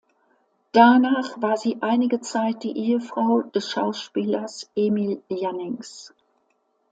[0.71, 6.11] Danach war sie einige Zeit die Ehefrau des Schauspielers Emil Jannings.